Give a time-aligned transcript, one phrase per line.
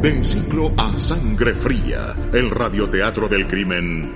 [0.00, 4.14] del ciclo A Sangre Fría, el radioteatro del crimen,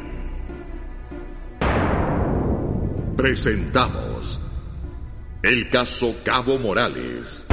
[3.15, 4.41] presentamos
[5.43, 7.45] el caso Cabo Morales,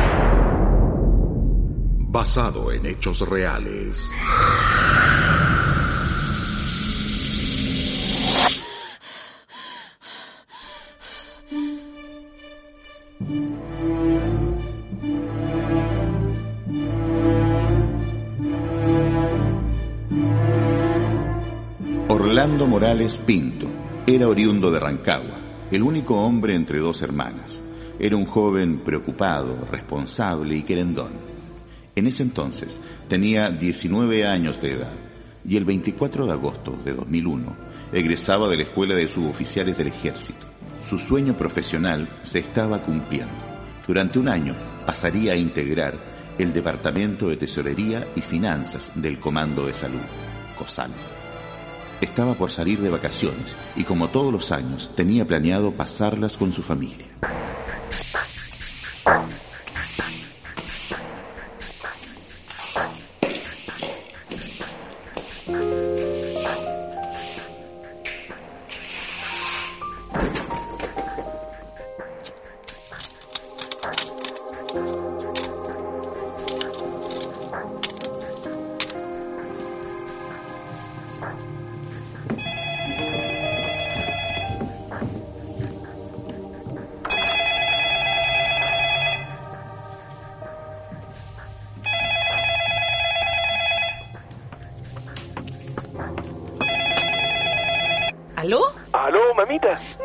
[1.98, 4.10] basado en hechos reales.
[22.42, 23.68] Orlando Morales Pinto
[24.08, 27.62] era oriundo de Rancagua, el único hombre entre dos hermanas.
[28.00, 31.12] Era un joven preocupado, responsable y querendón.
[31.96, 34.94] En ese entonces tenía 19 años de edad
[35.48, 37.56] y el 24 de agosto de 2001
[37.94, 40.48] egresaba de la Escuela de Suboficiales del Ejército.
[40.82, 43.36] Su sueño profesional se estaba cumpliendo.
[43.86, 44.56] Durante un año
[44.88, 45.94] pasaría a integrar
[46.40, 50.02] el Departamento de Tesorería y Finanzas del Comando de Salud,
[50.58, 50.90] COSAL.
[52.02, 56.64] Estaba por salir de vacaciones y como todos los años tenía planeado pasarlas con su
[56.64, 57.06] familia.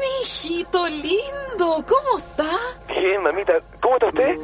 [0.00, 2.50] Mi hijito lindo, ¿cómo está?
[2.88, 3.54] Bien, mamita.
[3.80, 4.38] ¿Cómo está usted?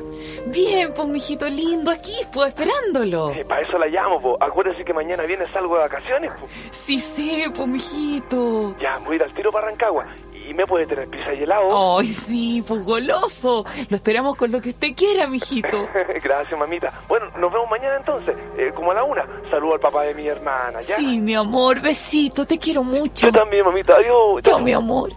[0.47, 3.33] Bien, pues mi hijito lindo, aquí, pues esperándolo.
[3.49, 4.37] Para eso la llamo, po.
[4.41, 6.47] Acuérdese que mañana viene salgo de vacaciones, po.
[6.49, 8.77] Sí sé, pues mi hijito.
[8.81, 10.07] Ya, voy a ir al tiro para Rancagua.
[10.53, 11.99] ¿Y me puede tener pizza y helado?
[11.99, 13.65] Ay, sí, pues goloso.
[13.89, 15.89] Lo esperamos con lo que usted quiera, mijito.
[16.23, 16.93] Gracias, mamita.
[17.09, 19.25] Bueno, nos vemos mañana entonces, eh, como a la una.
[19.51, 20.97] Saludo al papá de mi hermana, ¿ya?
[20.97, 23.29] Sí, mi amor, besito, te quiero mucho.
[23.29, 23.95] Yo también, mamita.
[23.95, 24.43] Adiós.
[24.43, 25.09] Chao, mi amor.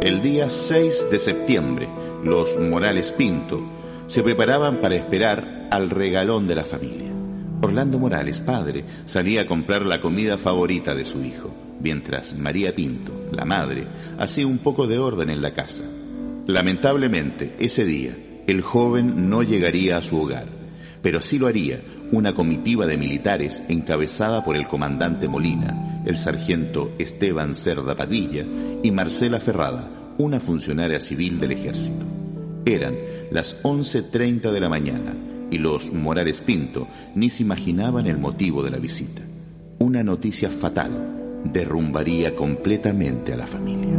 [0.00, 1.86] El día 6 de septiembre,
[2.24, 3.60] los Morales Pinto
[4.06, 7.19] se preparaban para esperar al regalón de la familia.
[7.62, 13.28] Orlando Morales, padre, salía a comprar la comida favorita de su hijo, mientras María Pinto,
[13.32, 13.86] la madre,
[14.18, 15.84] hacía un poco de orden en la casa.
[16.46, 18.16] Lamentablemente, ese día,
[18.46, 20.46] el joven no llegaría a su hogar,
[21.02, 21.80] pero sí lo haría
[22.12, 28.44] una comitiva de militares encabezada por el comandante Molina, el sargento Esteban Cerda Padilla
[28.82, 32.06] y Marcela Ferrada, una funcionaria civil del ejército.
[32.64, 32.94] Eran
[33.30, 38.70] las 11.30 de la mañana y los Morales Pinto ni se imaginaban el motivo de
[38.70, 39.22] la visita.
[39.78, 43.98] Una noticia fatal derrumbaría completamente a la familia.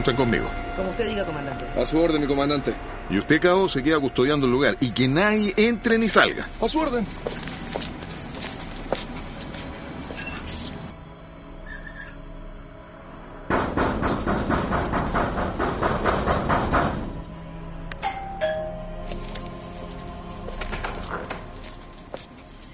[0.00, 0.50] Ustedes dos entran conmigo.
[0.76, 1.64] Como usted diga, comandante.
[1.80, 2.74] A su orden, mi comandante.
[3.10, 6.48] Y usted, Cabo, se queda custodiando el lugar y que nadie entre ni salga.
[6.60, 7.06] A su orden.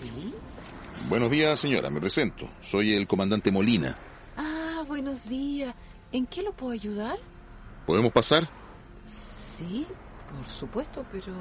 [0.01, 0.35] ¿Sí?
[1.09, 2.49] Buenos días, señora, me presento.
[2.61, 3.97] Soy el comandante Molina.
[4.37, 5.75] Ah, buenos días.
[6.17, 7.19] ¿En qué lo puedo ayudar?
[7.87, 8.49] ¿Podemos pasar?
[9.59, 9.87] Sí,
[10.35, 11.35] por supuesto, pero...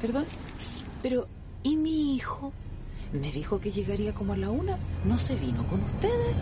[0.00, 0.24] Perdón,
[1.02, 1.28] pero
[1.62, 2.50] ¿y mi hijo?
[3.12, 4.78] Me dijo que llegaría como a la una.
[5.04, 6.34] ¿No se vino con ustedes?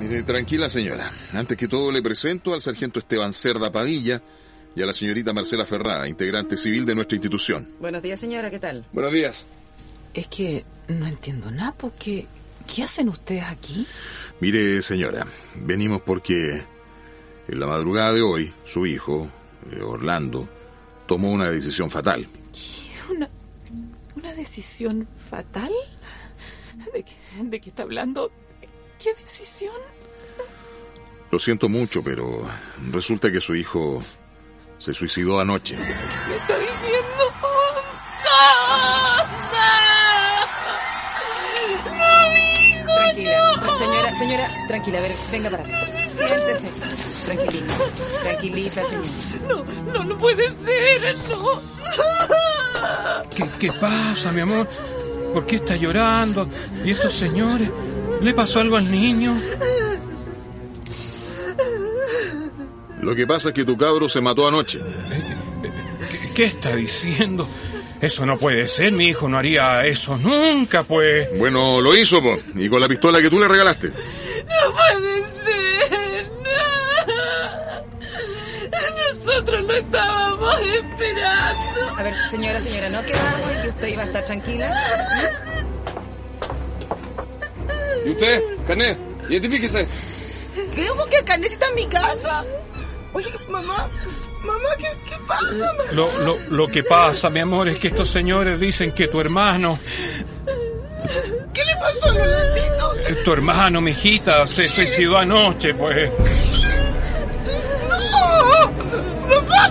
[0.00, 1.08] Mire, tranquila, señora.
[1.32, 4.24] Antes que todo, le presento al sargento Esteban Cerda Padilla
[4.74, 7.68] y a la señorita Marcela Ferrada, integrante civil de nuestra institución.
[7.80, 8.84] Buenos días, señora, ¿qué tal?
[8.92, 9.46] Buenos días.
[10.14, 12.26] Es que no entiendo nada, porque...
[12.72, 13.84] ¿Qué hacen ustedes aquí?
[14.38, 15.26] Mire, señora,
[15.56, 16.62] venimos porque
[17.48, 19.28] en la madrugada de hoy, su hijo,
[19.72, 20.48] eh, Orlando,
[21.06, 22.28] tomó una decisión fatal.
[22.52, 23.12] ¿Qué?
[23.12, 23.28] ¿Una,
[24.14, 25.72] una decisión fatal?
[26.94, 28.30] ¿De qué, ¿De qué está hablando?
[29.02, 29.74] ¿Qué decisión?
[31.32, 32.48] Lo siento mucho, pero
[32.92, 34.02] resulta que su hijo
[34.80, 35.76] se suicidó anoche.
[35.76, 35.82] ¿Qué
[36.36, 37.22] está diciendo?
[38.24, 38.38] ¡No!
[39.52, 39.66] ¡No!
[41.98, 42.40] ¡No, mi
[42.70, 42.94] hijo!
[42.96, 45.86] Tranquila, señora, señora, tranquila, a ver, venga para acá.
[46.16, 46.70] Siéntese.
[47.26, 47.74] Tranquilita,
[48.22, 49.04] tranquilita, señora.
[49.48, 51.60] No, no, no puede ser, no.
[53.36, 54.66] ¿Qué, qué pasa, mi amor?
[55.34, 56.48] ¿Por qué está llorando?
[56.84, 57.70] ¿Y estos señores?
[58.22, 59.34] ¿Le pasó algo al niño?
[63.02, 64.80] Lo que pasa es que tu cabro se mató anoche.
[66.10, 67.48] ¿Qué, qué está diciendo?
[68.00, 71.28] Eso no puede ser, mi hijo no haría eso nunca, pues.
[71.38, 73.88] Bueno, lo hizo, po, y con la pistola que tú le regalaste.
[73.88, 76.30] No puede ser.
[77.06, 77.10] No.
[79.26, 81.94] Nosotros lo estábamos esperando.
[81.98, 84.74] A ver, señora, señora, ¿no quedamos en que usted iba a estar tranquila?
[88.06, 88.42] ¿Y usted?
[88.66, 88.98] Carnet,
[89.28, 89.86] identifíquese.
[90.88, 92.46] ¿Cómo que acá necesita mi casa?
[93.12, 93.88] Oye, mamá,
[94.44, 95.44] mamá, ¿qué, qué pasa?
[95.52, 95.82] mamá?
[95.92, 99.78] Lo, lo, lo que pasa, mi amor, es que estos señores dicen que tu hermano,
[101.52, 102.94] ¿Qué le pasó a Rolandito?
[103.08, 106.10] eh, tu hermano, mi hijita, se suicidó anoche, pues.
[107.88, 108.70] ¡No!
[109.28, 109.68] ¡Papá!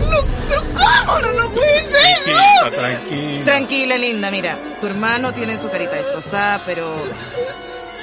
[0.00, 0.16] ¡No!
[0.48, 1.18] ¿Pero cómo?
[1.20, 2.18] ¡No, no puede ser!
[2.26, 3.44] Hijita, tranquila.
[3.44, 4.58] Tranquila, linda, mira.
[4.80, 6.94] Tu hermano tiene su carita destrozada, pero...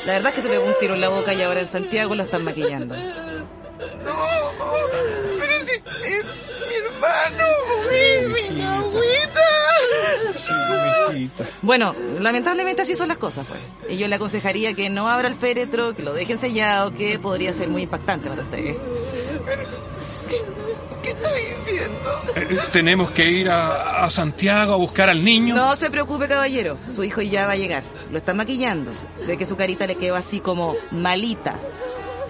[0.05, 2.13] La verdad es que se pegó un tiro en la boca y ahora en Santiago
[2.13, 2.93] lo están maquillando.
[2.95, 3.01] Si
[5.75, 6.25] es
[6.67, 7.45] mi hermano,
[7.91, 9.41] mi, mi agüita.
[11.61, 13.59] Bueno, lamentablemente así son las cosas, pues.
[13.91, 17.53] Y yo le aconsejaría que no abra el féretro, que lo dejen sellado, que podría
[17.53, 18.75] ser muy impactante para ustedes.
[21.01, 22.21] ¿Qué está diciendo?
[22.35, 25.55] Eh, Tenemos que ir a, a Santiago a buscar al niño.
[25.55, 26.77] No se preocupe, caballero.
[26.93, 27.83] Su hijo ya va a llegar.
[28.11, 28.91] Lo están maquillando.
[29.27, 31.59] Ve que su carita le quedó así como malita.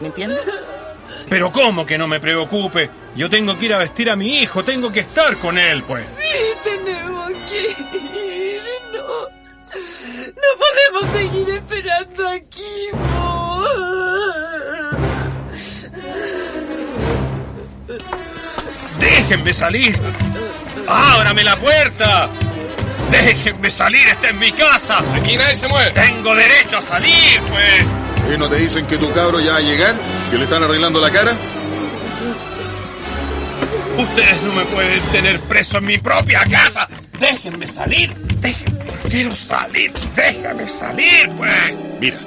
[0.01, 0.35] ¿Me entiende?
[1.29, 2.89] Pero ¿cómo que no me preocupe?
[3.15, 6.05] Yo tengo que ir a vestir a mi hijo, tengo que estar con él, pues.
[6.17, 7.61] Sí, tenemos que
[7.97, 8.61] ir.
[8.93, 9.35] No.
[10.35, 13.35] No podemos seguir esperando aquí, po.
[18.99, 19.97] ¡Déjenme salir!
[20.87, 22.29] ¡Ábrame la puerta!
[23.11, 24.07] ¡Déjenme salir!
[24.07, 25.01] ¡Está en mi casa!
[25.15, 25.91] Aquí nadie se mueve.
[25.91, 28.33] ¡Tengo derecho a salir, pues!
[28.33, 29.95] ¿Y no te dicen que tu cabro ya va a llegar?
[30.31, 31.37] ¿Que le están arreglando la cara?
[33.97, 36.87] Ustedes no me pueden tener preso en mi propia casa.
[37.19, 38.13] Déjenme salir.
[38.41, 38.79] Déjenme.
[39.09, 39.93] Quiero salir.
[40.15, 41.73] Déjame salir, pues.
[41.99, 42.19] Mira,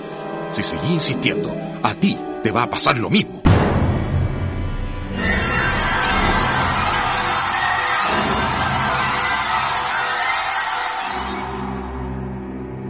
[0.48, 3.42] si seguí insistiendo, a ti te va a pasar lo mismo.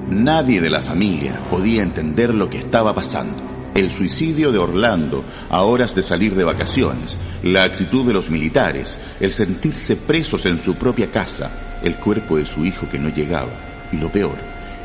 [0.08, 3.57] Nadie de la familia podía entender lo que estaba pasando.
[3.78, 8.98] El suicidio de Orlando a horas de salir de vacaciones, la actitud de los militares,
[9.20, 13.86] el sentirse presos en su propia casa, el cuerpo de su hijo que no llegaba
[13.92, 14.36] y lo peor,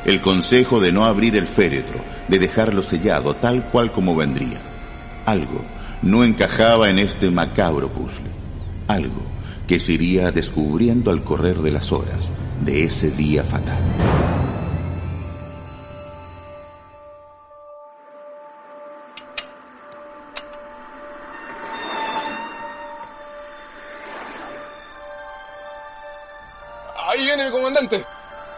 [0.05, 4.61] el consejo de no abrir el féretro, de dejarlo sellado tal cual como vendría.
[5.25, 5.65] Algo
[6.03, 8.29] no encajaba en este macabro puzzle.
[8.87, 9.23] Algo
[9.67, 12.29] que se iría descubriendo al correr de las horas
[12.63, 14.32] de ese día fatal.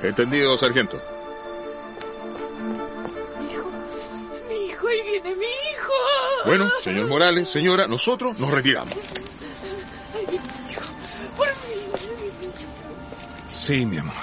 [0.01, 1.01] Entendido, sargento.
[3.39, 3.71] Mi hijo,
[4.49, 5.93] mi hijo, ahí viene mi hijo.
[6.45, 8.93] Bueno, señor Morales, señora, nosotros nos retiramos.
[10.13, 10.81] Ahí viene mi hijo.
[11.35, 12.51] Por fin.
[13.47, 14.13] Sí, mi amor.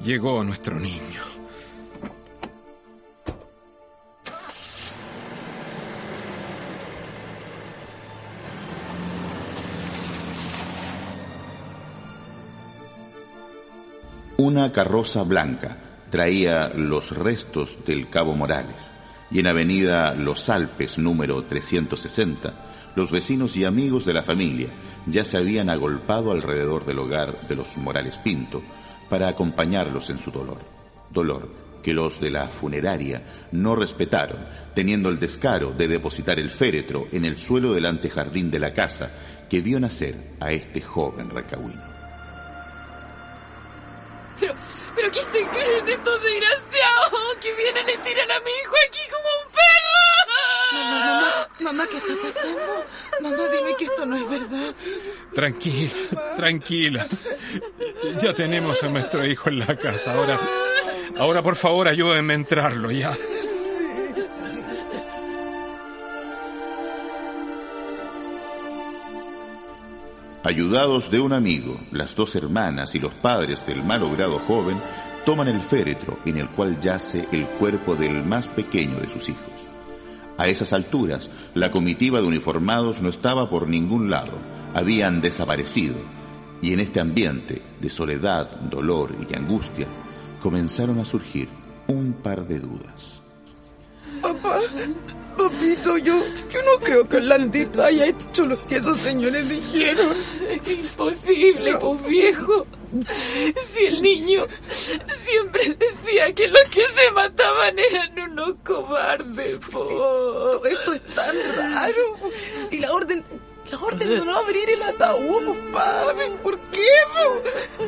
[0.00, 1.33] Llegó nuestro niño.
[14.46, 15.78] Una carroza blanca
[16.10, 18.90] traía los restos del Cabo Morales
[19.30, 22.52] y en Avenida Los Alpes número 360,
[22.94, 24.68] los vecinos y amigos de la familia
[25.06, 28.60] ya se habían agolpado alrededor del hogar de los Morales Pinto
[29.08, 30.60] para acompañarlos en su dolor.
[31.08, 31.48] Dolor
[31.82, 37.24] que los de la funeraria no respetaron, teniendo el descaro de depositar el féretro en
[37.24, 39.10] el suelo del antejardín de la casa
[39.48, 41.93] que vio nacer a este joven recauino.
[44.40, 44.54] Pero,
[44.96, 49.28] pero ¿qué se creen estos desgraciados que vienen y tiran a mi hijo aquí como
[49.44, 49.94] un perro?
[50.72, 52.84] Mamá, mamá, mamá, ¿qué está pasando?
[53.20, 54.74] Mamá, dime que esto no es verdad.
[55.34, 55.94] Tranquila,
[56.36, 57.06] tranquila.
[58.20, 60.14] Ya tenemos a nuestro hijo en la casa.
[60.14, 60.40] Ahora,
[61.18, 63.16] ahora por favor ayúdenme a entrarlo ya.
[70.44, 74.76] Ayudados de un amigo, las dos hermanas y los padres del malogrado joven
[75.24, 79.54] toman el féretro en el cual yace el cuerpo del más pequeño de sus hijos.
[80.36, 84.32] A esas alturas, la comitiva de uniformados no estaba por ningún lado,
[84.74, 85.94] habían desaparecido,
[86.60, 89.86] y en este ambiente de soledad, dolor y angustia,
[90.42, 91.48] comenzaron a surgir
[91.86, 93.22] un par de dudas.
[94.20, 94.60] Papá,
[95.48, 100.14] papito, yo, yo no creo que Orlandito haya hecho lo que esos señores dijeron.
[100.66, 102.66] Imposible, pues viejo.
[103.56, 110.64] Si el niño siempre decía que los que se mataban eran unos cobardes, po.
[110.64, 112.16] Esto es tan raro.
[112.70, 113.24] Y la orden,
[113.70, 116.14] la orden de no abrir el ataúd, papá.
[116.42, 116.86] ¿Por qué?
[117.12, 117.84] po?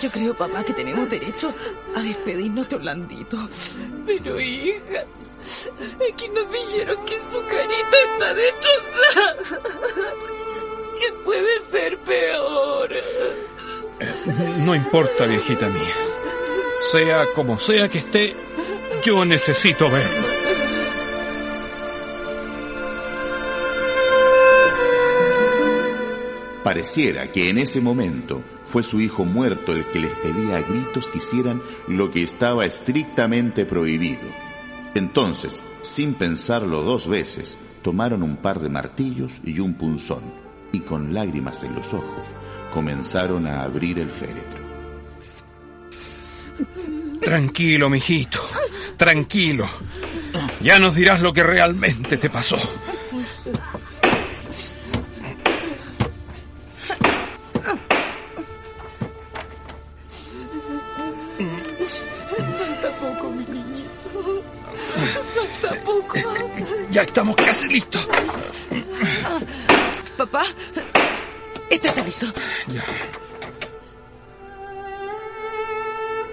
[0.00, 1.54] Yo creo, papá, que tenemos derecho
[1.94, 3.38] a despedirnos de Orlandito.
[4.04, 5.04] Pero hija,
[6.12, 9.62] aquí nos dijeron que su carita está destrozada.
[10.98, 12.90] ¿Qué puede ser peor?
[14.64, 15.94] No importa, viejita mía.
[16.90, 18.36] Sea como sea que esté,
[19.04, 20.26] yo necesito verlo.
[26.62, 31.10] Pareciera que en ese momento fue su hijo muerto el que les pedía a gritos
[31.10, 34.51] que hicieran lo que estaba estrictamente prohibido.
[34.94, 40.22] Entonces, sin pensarlo dos veces, tomaron un par de martillos y un punzón,
[40.72, 42.24] y con lágrimas en los ojos,
[42.72, 44.62] comenzaron a abrir el féretro.
[47.20, 48.40] Tranquilo, mijito.
[48.96, 49.68] Tranquilo.
[50.60, 52.56] Ya nos dirás lo que realmente te pasó.
[66.92, 68.06] Ya estamos casi listos.
[70.14, 70.42] Papá,
[71.70, 72.26] este está listo.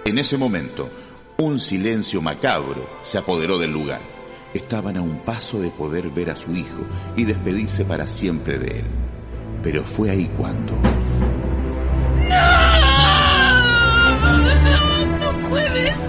[0.03, 0.89] En ese momento,
[1.37, 4.01] un silencio macabro se apoderó del lugar.
[4.53, 6.83] Estaban a un paso de poder ver a su hijo
[7.15, 8.85] y despedirse para siempre de él.
[9.63, 10.73] Pero fue ahí cuando...
[15.19, 16.08] ¡No puede ser!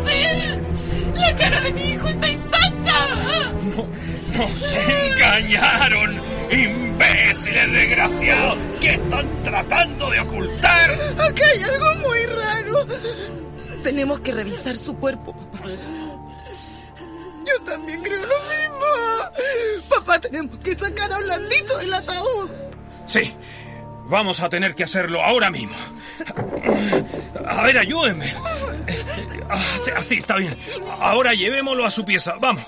[4.40, 6.22] ¡Nos engañaron!
[6.50, 8.56] ¡Imbéciles desgraciados!
[8.80, 10.90] ¿Qué están tratando de ocultar?
[10.90, 12.86] Acá hay algo muy raro.
[13.82, 15.68] Tenemos que revisar su cuerpo, papá.
[17.46, 19.90] Yo también creo lo mismo.
[19.90, 22.50] Papá, tenemos que sacar a Orlandito del ataúd.
[23.06, 23.34] Sí,
[24.06, 25.76] vamos a tener que hacerlo ahora mismo.
[27.46, 28.32] A ver, ayúdenme.
[29.50, 30.54] Así, así, está bien.
[31.00, 32.36] Ahora llevémoslo a su pieza.
[32.40, 32.64] Vamos.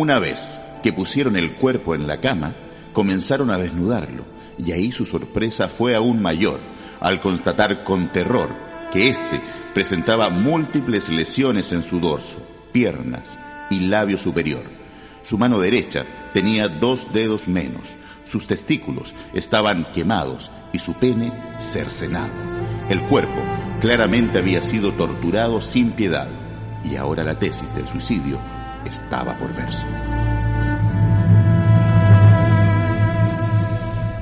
[0.00, 2.54] Una vez que pusieron el cuerpo en la cama,
[2.94, 4.24] comenzaron a desnudarlo,
[4.56, 6.58] y ahí su sorpresa fue aún mayor
[7.00, 8.48] al constatar con terror
[8.90, 9.42] que éste
[9.74, 12.38] presentaba múltiples lesiones en su dorso,
[12.72, 13.38] piernas
[13.68, 14.62] y labio superior.
[15.20, 17.82] Su mano derecha tenía dos dedos menos,
[18.24, 22.32] sus testículos estaban quemados y su pene cercenado.
[22.88, 23.42] El cuerpo
[23.82, 26.30] claramente había sido torturado sin piedad
[26.90, 28.38] y ahora la tesis del suicidio
[28.84, 29.86] estaba por verse.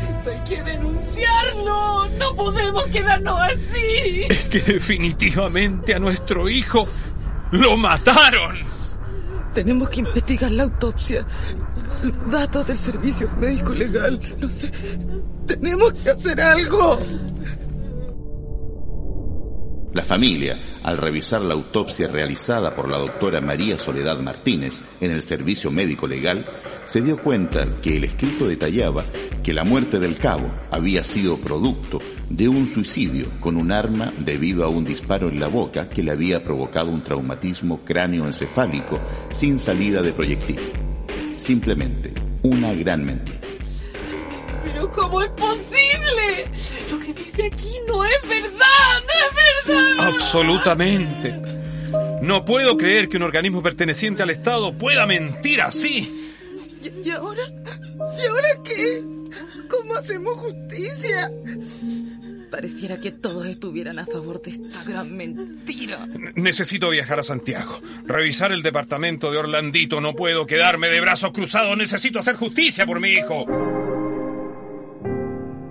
[0.09, 2.09] Esto hay que denunciarlo.
[2.19, 4.25] No podemos quedarnos así.
[4.29, 6.87] Es que definitivamente a nuestro hijo
[7.53, 8.57] lo mataron.
[9.55, 11.25] Tenemos que investigar la autopsia.
[12.03, 14.21] Los datos del servicio médico legal.
[14.39, 14.71] No sé.
[15.47, 17.01] Tenemos que hacer algo.
[19.99, 25.23] La familia, al revisar la autopsia realizada por la doctora María Soledad Martínez en el
[25.23, 26.47] Servicio Médico Legal,
[26.85, 29.07] se dio cuenta que el escrito detallaba
[29.43, 31.99] que la muerte del cabo había sido producto
[32.31, 36.13] de un suicidio con un arma debido a un disparo en la boca que le
[36.13, 39.01] había provocado un traumatismo cráneoencefálico
[39.33, 40.61] sin salida de proyectil.
[41.35, 42.15] Simplemente
[42.45, 43.48] una gran mentira.
[44.89, 46.51] Pero ¿cómo es posible?
[46.91, 50.07] Lo que dice aquí no es verdad, no es verdad.
[50.07, 51.35] Absolutamente.
[52.23, 56.33] No puedo creer que un organismo perteneciente al Estado pueda mentir así.
[56.83, 57.43] ¿Y, y ahora?
[58.23, 59.03] ¿Y ahora qué?
[59.69, 61.31] ¿Cómo hacemos justicia?
[62.51, 66.07] Pareciera que todos estuvieran a favor de esta gran mentira.
[66.35, 70.01] Necesito viajar a Santiago, revisar el departamento de Orlandito.
[70.01, 71.77] No puedo quedarme de brazos cruzados.
[71.77, 73.45] Necesito hacer justicia por mi hijo.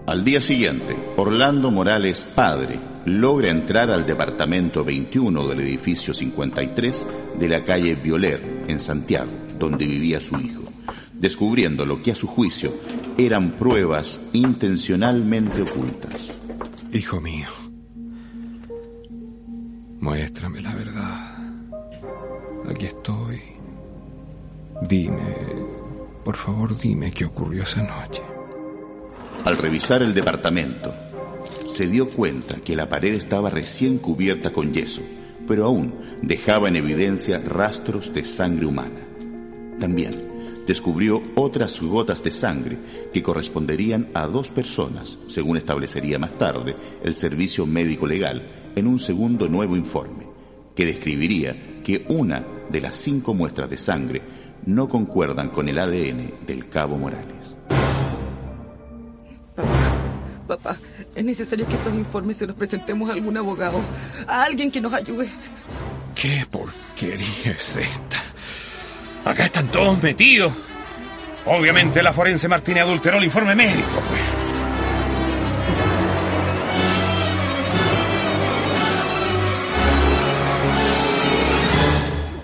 [0.07, 7.05] Al día siguiente, Orlando Morales, padre, logra entrar al departamento 21 del edificio 53
[7.37, 10.63] de la calle Violer, en Santiago, donde vivía su hijo.
[11.11, 12.73] descubriendo lo que a su juicio
[13.17, 16.33] eran pruebas intencionalmente ocultas.
[16.93, 17.49] Hijo mío,
[19.99, 21.37] muéstrame la verdad.
[22.69, 23.41] Aquí estoy.
[24.87, 25.35] Dime,
[26.23, 28.21] por favor, dime qué ocurrió esa noche.
[29.47, 30.93] Al revisar el departamento,
[31.69, 35.01] se dio cuenta que la pared estaba recién cubierta con yeso,
[35.47, 39.07] pero aún dejaba en evidencia rastros de sangre humana.
[39.79, 42.77] También descubrió otras gotas de sangre
[43.13, 48.41] que corresponderían a dos personas, según establecería más tarde el Servicio Médico Legal
[48.75, 50.27] en un segundo nuevo informe,
[50.75, 54.21] que describiría que una de las cinco muestras de sangre
[54.65, 57.55] no concuerdan con el ADN del cabo Morales.
[60.57, 60.77] Papá,
[61.15, 63.79] es necesario que estos informes se los presentemos a algún abogado,
[64.27, 65.29] a alguien que nos ayude.
[66.15, 68.23] ¿Qué porquería es esta?
[69.25, 70.51] Acá están todos metidos.
[71.45, 74.01] Obviamente la forense Martínez adulteró el informe médico.
[74.09, 74.21] pues.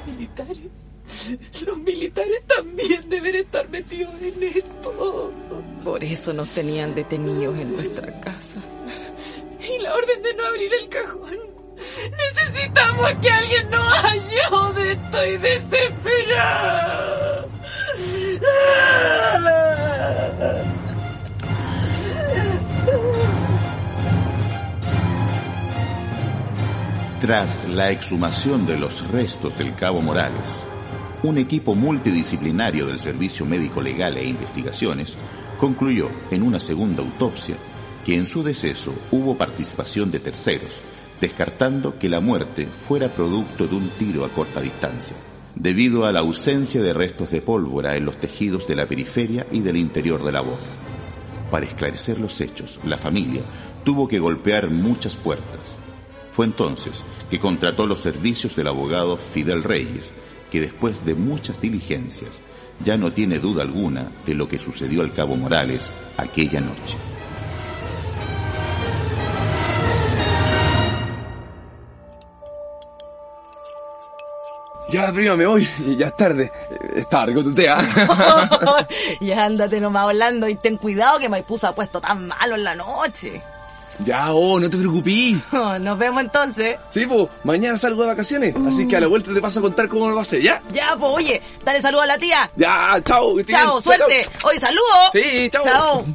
[0.06, 0.58] Los militares.
[1.66, 5.32] Los militares también deben estar metidos en esto.
[5.84, 8.60] Por eso nos tenían detenidos en nuestra casa.
[9.60, 11.38] Y la orden de no abrir el cajón.
[11.76, 14.94] Necesitamos que alguien nos ayude.
[14.94, 17.14] Estoy desesperada.
[27.20, 30.64] Tras la exhumación de los restos del cabo Morales,
[31.24, 35.16] un equipo multidisciplinario del Servicio Médico Legal e Investigaciones
[35.64, 37.56] concluyó en una segunda autopsia
[38.06, 40.72] que en su deceso hubo participación de terceros,
[41.22, 45.16] descartando que la muerte fuera producto de un tiro a corta distancia,
[45.56, 49.62] debido a la ausencia de restos de pólvora en los tejidos de la periferia y
[49.62, 50.60] del interior de la boca.
[51.50, 53.44] Para esclarecer los hechos, la familia
[53.86, 55.62] tuvo que golpear muchas puertas.
[56.34, 56.92] Fue entonces
[57.30, 60.12] que contrató los servicios del abogado Fidel Reyes,
[60.52, 62.42] que después de muchas diligencias
[62.84, 66.98] ya no tiene duda alguna de lo que sucedió al cabo Morales aquella noche.
[74.90, 75.68] Ya, prima, me voy.
[75.98, 76.52] Ya es tarde.
[76.96, 77.42] Está rico
[79.22, 82.76] ya ándate nomás hablando y ten cuidado que se ha puesto tan malo en la
[82.76, 83.42] noche.
[84.00, 85.36] Ya, oh, no te preocupes.
[85.82, 86.78] Nos vemos entonces.
[86.90, 88.56] Sí, pues, mañana salgo de vacaciones.
[88.68, 90.62] Así que a la vuelta te paso a contar cómo lo pasé, ¿ya?
[90.72, 92.50] Ya, pues oye, dale saludo a la tía.
[92.56, 93.42] Ya, chao.
[93.44, 94.28] Chao, suerte.
[94.44, 94.82] Oye, saludo.
[95.12, 95.64] Sí, chao.
[95.64, 96.06] Chao.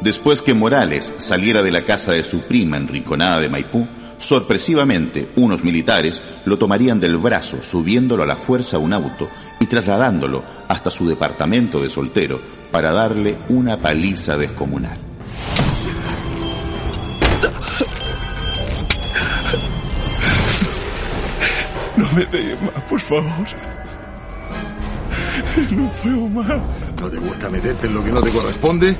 [0.00, 5.30] Después que Morales saliera de la casa de su prima en Rinconada de Maipú, sorpresivamente
[5.36, 10.44] unos militares lo tomarían del brazo subiéndolo a la fuerza a un auto y trasladándolo
[10.68, 14.98] hasta su departamento de soltero para darle una paliza descomunal.
[21.96, 23.48] No me pegues más, por favor.
[25.70, 26.60] No puedo más.
[27.00, 28.96] ¿No te gusta meterte en lo que no te corresponde?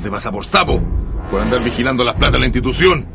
[0.00, 0.82] Por sapo,
[1.30, 3.06] por andar vigilando las plata de la institución.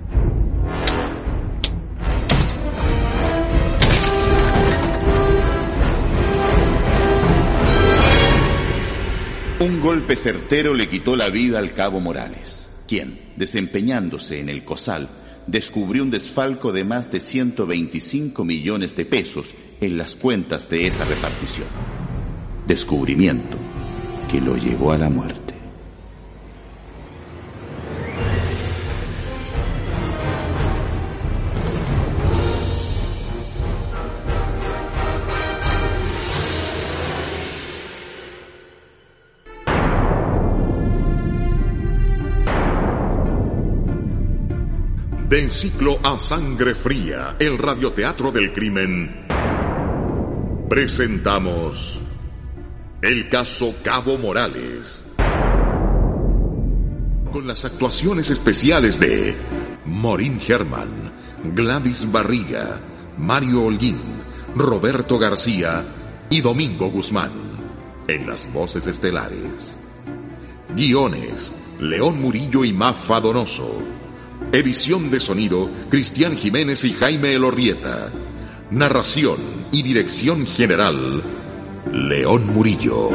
[9.60, 15.10] Un golpe certero le quitó la vida al cabo Morales, quien, desempeñándose en el COSAL,
[15.48, 21.04] descubrió un desfalco de más de 125 millones de pesos en las cuentas de esa
[21.04, 21.68] repartición.
[22.68, 23.58] Descubrimiento
[24.32, 25.55] que lo llevó a la muerte.
[45.36, 49.28] Del ciclo A Sangre Fría, el radioteatro del crimen,
[50.70, 52.00] presentamos
[53.02, 55.04] el caso Cabo Morales.
[57.34, 59.36] Con las actuaciones especiales de
[59.84, 61.12] Morín Germán,
[61.54, 62.80] Gladys Barriga,
[63.18, 64.00] Mario Holguín,
[64.56, 65.84] Roberto García
[66.30, 67.32] y Domingo Guzmán.
[68.08, 69.76] En las voces estelares.
[70.78, 73.95] Guiones, León Murillo y Mafa Donoso.
[74.56, 78.10] Edición de sonido, Cristian Jiménez y Jaime Elorrieta.
[78.72, 79.36] Narración
[79.74, 81.22] y dirección general,
[81.92, 83.10] León Murillo.